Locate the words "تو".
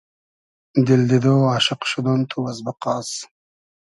2.29-2.37